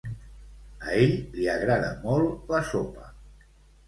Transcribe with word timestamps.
A 0.85 0.95
ell 1.01 1.11
li 1.35 1.45
agrada 1.55 1.91
molt 2.05 2.49
la 2.55 2.63
sopa. 2.71 3.05